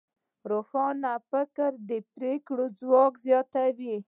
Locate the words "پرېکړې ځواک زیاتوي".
2.15-3.95